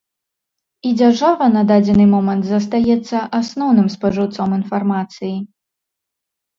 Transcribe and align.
І 0.89 0.93
дзяржава 1.01 1.45
на 1.57 1.63
дадзены 1.73 2.07
момант 2.15 2.43
застаецца 2.53 3.17
асноўным 3.43 3.87
спажыўцом 3.99 4.49
інфармацыі. 4.61 5.33